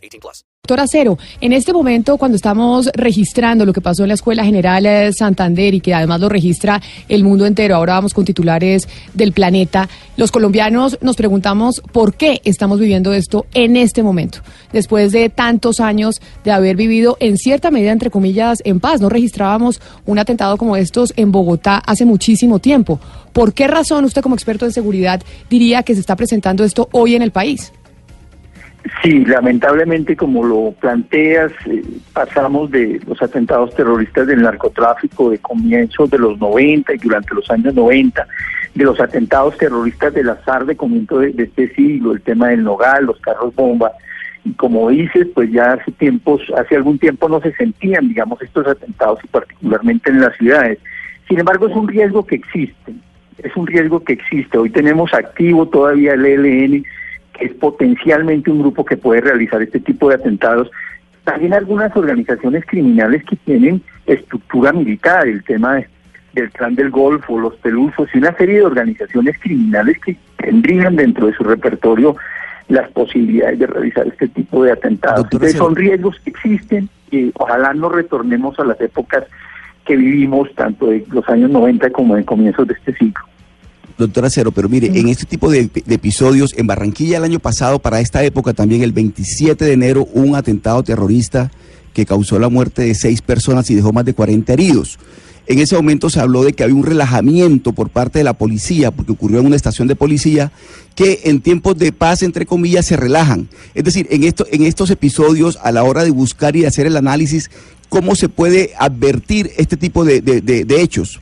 18 0.00 0.20
plus. 0.20 0.44
Doctor 0.62 0.84
Acero, 0.84 1.18
en 1.40 1.52
este 1.52 1.72
momento 1.72 2.16
cuando 2.16 2.36
estamos 2.36 2.90
registrando 2.94 3.66
lo 3.66 3.72
que 3.72 3.80
pasó 3.80 4.02
en 4.04 4.08
la 4.08 4.14
Escuela 4.14 4.44
General 4.44 4.82
de 4.82 5.12
Santander 5.12 5.74
y 5.74 5.80
que 5.80 5.94
además 5.94 6.20
lo 6.20 6.28
registra 6.28 6.80
el 7.08 7.24
mundo 7.24 7.44
entero, 7.44 7.74
ahora 7.74 7.94
vamos 7.94 8.14
con 8.14 8.24
titulares 8.24 8.86
del 9.12 9.32
planeta, 9.32 9.88
los 10.16 10.30
colombianos 10.30 10.98
nos 11.00 11.16
preguntamos 11.16 11.82
por 11.92 12.14
qué 12.14 12.40
estamos 12.44 12.78
viviendo 12.78 13.12
esto 13.12 13.46
en 13.52 13.76
este 13.76 14.04
momento, 14.04 14.40
después 14.72 15.10
de 15.10 15.28
tantos 15.28 15.80
años 15.80 16.20
de 16.44 16.52
haber 16.52 16.76
vivido 16.76 17.16
en 17.18 17.36
cierta 17.36 17.72
medida, 17.72 17.90
entre 17.90 18.10
comillas, 18.10 18.58
en 18.64 18.78
paz. 18.78 19.00
No 19.00 19.08
registrábamos 19.08 19.80
un 20.06 20.18
atentado 20.20 20.56
como 20.56 20.76
estos 20.76 21.12
en 21.16 21.32
Bogotá 21.32 21.78
hace 21.78 22.04
muchísimo 22.04 22.60
tiempo. 22.60 23.00
¿Por 23.32 23.54
qué 23.54 23.66
razón 23.66 24.04
usted 24.04 24.22
como 24.22 24.34
experto 24.34 24.66
en 24.66 24.72
seguridad 24.72 25.20
diría 25.48 25.82
que 25.82 25.94
se 25.94 26.00
está 26.00 26.14
presentando 26.14 26.62
esto 26.62 26.88
hoy 26.92 27.16
en 27.16 27.22
el 27.22 27.32
país? 27.32 27.72
Sí, 29.02 29.24
lamentablemente 29.24 30.16
como 30.16 30.44
lo 30.44 30.72
planteas, 30.72 31.52
eh, 31.66 31.82
pasamos 32.12 32.70
de 32.70 33.00
los 33.06 33.20
atentados 33.22 33.74
terroristas 33.74 34.26
del 34.26 34.42
narcotráfico 34.42 35.30
de 35.30 35.38
comienzos 35.38 36.10
de 36.10 36.18
los 36.18 36.38
90 36.38 36.94
y 36.94 36.98
durante 36.98 37.34
los 37.34 37.50
años 37.50 37.74
90, 37.74 38.26
de 38.74 38.84
los 38.84 38.98
atentados 39.00 39.56
terroristas 39.58 40.14
del 40.14 40.30
azar 40.30 40.64
de 40.64 40.76
comienzo 40.76 41.18
de, 41.18 41.34
este 41.36 41.74
siglo, 41.74 42.12
el 42.12 42.22
tema 42.22 42.48
del 42.48 42.64
Nogal, 42.64 43.04
los 43.04 43.20
carros 43.20 43.54
bomba, 43.54 43.92
y 44.44 44.52
como 44.52 44.88
dices, 44.88 45.28
pues 45.34 45.50
ya 45.50 45.72
hace 45.72 45.92
tiempos, 45.92 46.40
hace 46.56 46.76
algún 46.76 46.98
tiempo 46.98 47.28
no 47.28 47.40
se 47.40 47.52
sentían, 47.56 48.08
digamos, 48.08 48.40
estos 48.40 48.66
atentados 48.66 49.18
y 49.22 49.28
particularmente 49.28 50.10
en 50.10 50.20
las 50.20 50.34
ciudades. 50.36 50.78
Sin 51.28 51.38
embargo, 51.38 51.68
es 51.68 51.76
un 51.76 51.88
riesgo 51.88 52.24
que 52.24 52.36
existe, 52.36 52.94
es 53.38 53.54
un 53.56 53.66
riesgo 53.66 54.02
que 54.02 54.14
existe. 54.14 54.56
Hoy 54.56 54.70
tenemos 54.70 55.12
activo 55.12 55.68
todavía 55.68 56.14
el 56.14 56.24
ELN, 56.24 56.84
es 57.40 57.52
potencialmente 57.54 58.50
un 58.50 58.60
grupo 58.60 58.84
que 58.84 58.96
puede 58.96 59.22
realizar 59.22 59.60
este 59.62 59.80
tipo 59.80 60.08
de 60.08 60.16
atentados. 60.16 60.70
También 61.24 61.54
algunas 61.54 61.94
organizaciones 61.96 62.64
criminales 62.66 63.24
que 63.24 63.36
tienen 63.36 63.82
estructura 64.06 64.72
militar, 64.72 65.26
el 65.26 65.42
tema 65.44 65.82
del 66.32 66.50
clan 66.50 66.74
del 66.74 66.90
Golfo, 66.90 67.38
los 67.38 67.56
pelusos 67.56 68.08
y 68.14 68.18
una 68.18 68.32
serie 68.36 68.56
de 68.56 68.64
organizaciones 68.64 69.36
criminales 69.40 69.98
que 69.98 70.16
tendrían 70.36 70.96
dentro 70.96 71.26
de 71.26 71.34
su 71.34 71.44
repertorio 71.44 72.16
las 72.68 72.88
posibilidades 72.92 73.58
de 73.58 73.66
realizar 73.66 74.06
este 74.06 74.28
tipo 74.28 74.62
de 74.62 74.72
atentados. 74.72 75.24
Entonces, 75.24 75.54
son 75.54 75.74
riesgos 75.74 76.16
que 76.20 76.30
existen 76.30 76.88
y 77.10 77.32
ojalá 77.34 77.74
no 77.74 77.88
retornemos 77.88 78.58
a 78.60 78.64
las 78.64 78.80
épocas 78.80 79.24
que 79.84 79.96
vivimos, 79.96 80.54
tanto 80.54 80.86
de 80.86 81.04
los 81.10 81.28
años 81.28 81.50
90 81.50 81.90
como 81.90 82.16
en 82.16 82.22
comienzos 82.22 82.68
de 82.68 82.74
este 82.74 82.94
siglo. 82.94 83.24
Doctora 84.00 84.30
Cero, 84.30 84.52
pero 84.52 84.68
mire, 84.68 84.88
en 84.98 85.08
este 85.08 85.24
tipo 85.24 85.50
de, 85.50 85.68
de, 85.68 85.94
episodios, 85.94 86.54
en 86.56 86.66
Barranquilla 86.66 87.18
el 87.18 87.24
año 87.24 87.38
pasado, 87.38 87.78
para 87.78 88.00
esta 88.00 88.24
época 88.24 88.52
también, 88.52 88.82
el 88.82 88.92
27 88.92 89.64
de 89.64 89.72
enero, 89.72 90.08
un 90.12 90.34
atentado 90.34 90.82
terrorista 90.82 91.50
que 91.92 92.06
causó 92.06 92.38
la 92.38 92.48
muerte 92.48 92.82
de 92.82 92.94
seis 92.94 93.22
personas 93.22 93.70
y 93.70 93.74
dejó 93.74 93.92
más 93.92 94.04
de 94.04 94.14
40 94.14 94.52
heridos. 94.52 94.98
En 95.46 95.58
ese 95.58 95.74
momento 95.74 96.10
se 96.10 96.20
habló 96.20 96.44
de 96.44 96.52
que 96.52 96.62
había 96.62 96.76
un 96.76 96.84
relajamiento 96.84 97.72
por 97.72 97.88
parte 97.88 98.20
de 98.20 98.24
la 98.24 98.34
policía, 98.34 98.92
porque 98.92 99.10
ocurrió 99.10 99.40
en 99.40 99.46
una 99.46 99.56
estación 99.56 99.88
de 99.88 99.96
policía, 99.96 100.52
que 100.94 101.22
en 101.24 101.40
tiempos 101.40 101.76
de 101.76 101.90
paz, 101.90 102.22
entre 102.22 102.46
comillas, 102.46 102.86
se 102.86 102.96
relajan. 102.96 103.48
Es 103.74 103.82
decir, 103.82 104.06
en, 104.10 104.22
esto, 104.22 104.46
en 104.52 104.62
estos 104.62 104.90
episodios, 104.90 105.58
a 105.62 105.72
la 105.72 105.82
hora 105.82 106.04
de 106.04 106.10
buscar 106.10 106.54
y 106.54 106.66
hacer 106.66 106.86
el 106.86 106.96
análisis, 106.96 107.50
¿cómo 107.88 108.14
se 108.14 108.28
puede 108.28 108.74
advertir 108.78 109.50
este 109.56 109.76
tipo 109.76 110.04
de, 110.04 110.20
de, 110.20 110.40
de, 110.40 110.82
hechos? 110.82 111.20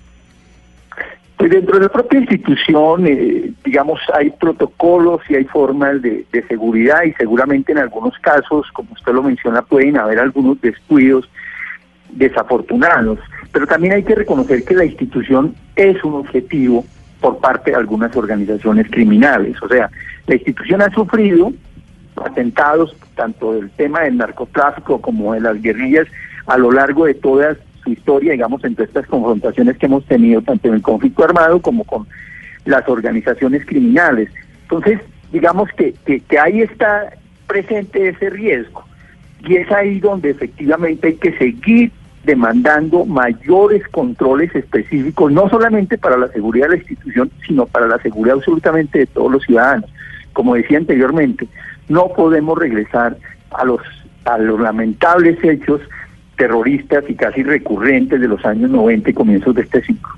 Pues 1.38 1.50
dentro 1.53 1.78
de 1.78 1.84
la 1.84 1.88
propia 1.88 2.19
institución, 2.19 3.06
eh, 3.06 3.53
digamos, 3.65 4.00
hay 4.12 4.31
protocolos 4.31 5.21
y 5.28 5.37
hay 5.37 5.44
formas 5.44 6.03
de, 6.03 6.26
de, 6.32 6.43
seguridad 6.49 7.04
y 7.04 7.12
seguramente 7.12 7.71
en 7.71 7.78
algunos 7.78 8.19
casos, 8.19 8.66
como 8.72 8.93
usted 8.93 9.12
lo 9.12 9.22
menciona, 9.22 9.62
pueden 9.62 9.97
haber 9.97 10.19
algunos 10.19 10.60
descuidos 10.60 11.31
desafortunados. 12.10 13.21
Pero 13.53 13.69
también 13.69 13.94
hay 13.94 14.03
que 14.03 14.16
reconocer 14.16 14.65
que 14.65 14.75
la 14.75 14.84
institución 14.84 15.54
es 15.76 16.03
un 16.03 16.15
objetivo 16.15 16.84
por 17.21 17.38
parte 17.38 17.70
de 17.70 17.76
algunas 17.76 18.15
organizaciones 18.16 18.91
criminales. 18.91 19.62
O 19.62 19.69
sea, 19.69 19.91
la 20.26 20.34
institución 20.34 20.82
ha 20.82 20.91
sufrido 20.91 21.53
atentados 22.16 22.97
tanto 23.15 23.53
del 23.53 23.70
tema 23.70 24.00
del 24.00 24.16
narcotráfico 24.16 25.00
como 25.00 25.34
de 25.34 25.41
las 25.41 25.60
guerrillas 25.62 26.09
a 26.47 26.59
lo 26.59 26.72
largo 26.72 27.05
de 27.06 27.15
toda 27.15 27.56
historia, 27.88 28.32
digamos, 28.32 28.65
entre 28.65 28.84
estas 28.84 29.06
confrontaciones 29.06 29.76
que 29.78 29.87
hemos 29.87 30.04
tenido 30.04 30.43
tanto 30.43 30.69
en 30.69 30.75
el 30.75 30.82
conflicto 30.82 31.25
armado 31.25 31.60
como 31.60 31.84
con 31.84 32.06
las 32.65 32.88
organizaciones 32.88 33.65
criminales. 33.65 34.31
Entonces, 34.62 35.00
digamos 35.32 35.71
que, 35.76 35.94
que, 36.04 36.21
que 36.21 36.38
ahí 36.38 36.62
está 36.62 37.12
presente 37.47 38.09
ese 38.09 38.31
riesgo 38.31 38.84
y 39.47 39.56
es 39.56 39.71
ahí 39.71 40.00
donde 40.00 40.31
efectivamente 40.31 41.09
hay 41.09 41.15
que 41.15 41.37
seguir 41.38 41.93
demandando 42.25 43.06
mayores 43.06 43.87
controles 43.88 44.55
específicos, 44.55 45.32
no 45.32 45.49
solamente 45.49 45.97
para 45.97 46.16
la 46.16 46.28
seguridad 46.28 46.66
de 46.66 46.72
la 46.72 46.78
institución, 46.78 47.31
sino 47.47 47.66
para 47.66 47.87
la 47.87 47.99
seguridad 48.00 48.37
absolutamente 48.37 48.99
de 48.99 49.06
todos 49.06 49.32
los 49.32 49.43
ciudadanos. 49.44 49.91
Como 50.32 50.55
decía 50.55 50.78
anteriormente, 50.78 51.49
no 51.88 52.09
podemos 52.09 52.59
regresar 52.59 53.16
a 53.50 53.65
los, 53.65 53.81
a 54.25 54.37
los 54.38 54.60
lamentables 54.60 55.43
hechos 55.43 55.81
terroristas 56.38 57.04
y 57.09 57.15
casi 57.15 57.43
recurrentes 57.43 58.21
de 58.21 58.28
los 58.28 58.43
años 58.47 58.71
90 58.71 59.10
y 59.10 59.12
comienzos 59.12 59.54
de 59.54 59.62
este 59.62 59.82
siglo. 59.82 60.09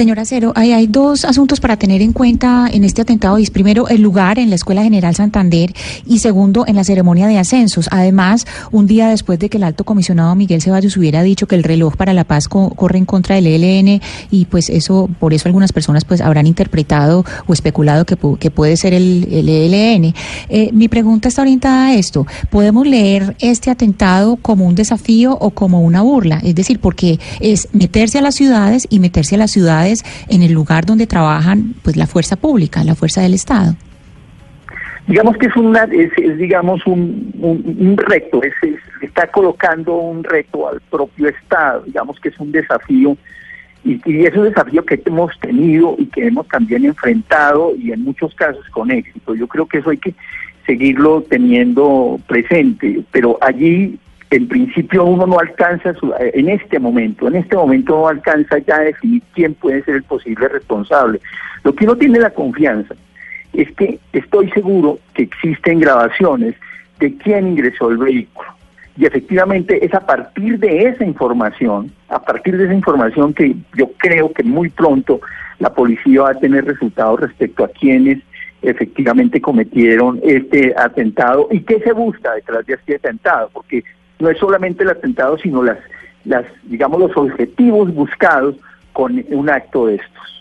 Señora 0.00 0.24
Cero, 0.24 0.54
hay, 0.56 0.86
dos 0.86 1.26
asuntos 1.26 1.60
para 1.60 1.76
tener 1.76 2.00
en 2.00 2.14
cuenta 2.14 2.70
en 2.72 2.84
este 2.84 3.02
atentado. 3.02 3.36
Primero, 3.52 3.86
el 3.88 4.00
lugar 4.00 4.38
en 4.38 4.48
la 4.48 4.56
Escuela 4.56 4.82
General 4.82 5.14
Santander 5.14 5.74
y 6.06 6.20
segundo, 6.20 6.64
en 6.66 6.76
la 6.76 6.84
ceremonia 6.84 7.26
de 7.26 7.36
ascensos. 7.36 7.86
Además, 7.92 8.46
un 8.72 8.86
día 8.86 9.10
después 9.10 9.38
de 9.38 9.50
que 9.50 9.58
el 9.58 9.62
alto 9.62 9.84
comisionado 9.84 10.34
Miguel 10.34 10.62
Ceballos 10.62 10.96
hubiera 10.96 11.22
dicho 11.22 11.46
que 11.46 11.54
el 11.54 11.64
reloj 11.64 11.96
para 11.96 12.14
la 12.14 12.24
paz 12.24 12.48
corre 12.48 12.96
en 12.96 13.04
contra 13.04 13.34
del 13.34 13.46
ELN 13.46 14.00
y 14.30 14.46
pues 14.46 14.70
eso, 14.70 15.10
por 15.18 15.34
eso 15.34 15.50
algunas 15.50 15.70
personas 15.70 16.06
pues 16.06 16.22
habrán 16.22 16.46
interpretado 16.46 17.26
o 17.46 17.52
especulado 17.52 18.06
que, 18.06 18.16
que 18.38 18.50
puede 18.50 18.78
ser 18.78 18.94
el, 18.94 19.28
el 19.30 19.50
ELN. 19.50 20.14
Eh, 20.48 20.70
mi 20.72 20.88
pregunta 20.88 21.28
está 21.28 21.42
orientada 21.42 21.88
a 21.88 21.94
esto. 21.94 22.26
¿Podemos 22.48 22.86
leer 22.86 23.36
este 23.38 23.70
atentado 23.70 24.36
como 24.36 24.64
un 24.64 24.74
desafío 24.74 25.36
o 25.38 25.50
como 25.50 25.82
una 25.82 26.00
burla? 26.00 26.40
Es 26.42 26.54
decir, 26.54 26.80
porque 26.80 27.20
es 27.40 27.68
meterse 27.74 28.16
a 28.16 28.22
las 28.22 28.34
ciudades 28.34 28.86
y 28.88 28.98
meterse 28.98 29.34
a 29.34 29.38
las 29.38 29.50
ciudades 29.50 29.89
en 30.28 30.42
el 30.42 30.52
lugar 30.52 30.86
donde 30.86 31.06
trabajan 31.06 31.74
pues 31.82 31.96
la 31.96 32.06
fuerza 32.06 32.36
pública, 32.36 32.84
la 32.84 32.94
fuerza 32.94 33.20
del 33.22 33.34
Estado. 33.34 33.74
Digamos 35.06 35.36
que 35.38 35.46
es, 35.46 35.56
una, 35.56 35.84
es, 35.84 36.38
digamos 36.38 36.86
un, 36.86 37.32
un, 37.40 37.96
reto, 37.96 38.42
es, 38.42 38.54
está 39.02 39.26
colocando 39.26 39.96
un 39.96 40.22
reto 40.22 40.68
al 40.68 40.80
propio 40.82 41.28
Estado, 41.28 41.82
digamos 41.84 42.20
que 42.20 42.28
es 42.28 42.38
un 42.38 42.52
desafío 42.52 43.16
y, 43.82 44.00
y, 44.04 44.26
es 44.26 44.36
un 44.36 44.44
desafío 44.44 44.84
que 44.84 45.02
hemos 45.04 45.36
tenido 45.40 45.96
y 45.98 46.06
que 46.06 46.26
hemos 46.26 46.46
también 46.48 46.84
enfrentado 46.84 47.74
y 47.76 47.92
en 47.92 48.04
muchos 48.04 48.34
casos 48.34 48.64
con 48.70 48.90
éxito. 48.90 49.34
Yo 49.34 49.48
creo 49.48 49.66
que 49.66 49.78
eso 49.78 49.90
hay 49.90 49.98
que 49.98 50.14
seguirlo 50.66 51.22
teniendo 51.22 52.20
presente, 52.28 53.02
pero 53.10 53.38
allí 53.40 53.98
en 54.30 54.46
principio 54.46 55.04
uno 55.04 55.26
no 55.26 55.38
alcanza, 55.38 55.90
eh, 55.90 56.30
en 56.34 56.48
este 56.48 56.78
momento, 56.78 57.26
en 57.26 57.36
este 57.36 57.56
momento 57.56 57.96
no 57.96 58.08
alcanza 58.08 58.58
ya 58.58 58.76
a 58.76 58.80
definir 58.80 59.22
quién 59.34 59.54
puede 59.54 59.82
ser 59.82 59.96
el 59.96 60.02
posible 60.04 60.48
responsable. 60.48 61.20
Lo 61.64 61.74
que 61.74 61.84
uno 61.84 61.96
tiene 61.96 62.20
la 62.20 62.30
confianza 62.30 62.94
es 63.52 63.70
que 63.72 63.98
estoy 64.12 64.48
seguro 64.50 64.98
que 65.14 65.24
existen 65.24 65.80
grabaciones 65.80 66.54
de 67.00 67.16
quién 67.16 67.48
ingresó 67.48 67.90
el 67.90 67.98
vehículo. 67.98 68.48
Y 68.96 69.06
efectivamente 69.06 69.84
es 69.84 69.92
a 69.94 70.00
partir 70.00 70.58
de 70.58 70.84
esa 70.84 71.04
información, 71.04 71.90
a 72.08 72.20
partir 72.20 72.56
de 72.56 72.64
esa 72.64 72.74
información 72.74 73.34
que 73.34 73.56
yo 73.76 73.90
creo 73.96 74.32
que 74.32 74.44
muy 74.44 74.68
pronto 74.68 75.20
la 75.58 75.72
policía 75.72 76.22
va 76.22 76.30
a 76.30 76.34
tener 76.34 76.64
resultados 76.64 77.20
respecto 77.20 77.64
a 77.64 77.68
quiénes 77.68 78.18
efectivamente 78.62 79.40
cometieron 79.40 80.20
este 80.22 80.74
atentado 80.76 81.48
y 81.50 81.60
qué 81.60 81.80
se 81.80 81.92
busca 81.92 82.34
detrás 82.34 82.66
de 82.66 82.74
este 82.74 82.96
atentado, 82.96 83.48
porque 83.52 83.82
no 84.20 84.30
es 84.30 84.38
solamente 84.38 84.84
el 84.84 84.90
atentado, 84.90 85.38
sino 85.38 85.62
las, 85.62 85.78
las, 86.24 86.44
digamos, 86.64 87.00
los 87.00 87.16
objetivos 87.16 87.92
buscados 87.94 88.56
con 88.92 89.24
un 89.30 89.50
acto 89.50 89.86
de 89.86 89.96
estos. 89.96 90.39